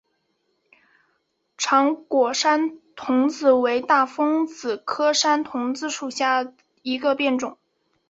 [1.59, 7.59] 长果山桐子为大风子科山桐子属下的一个变种。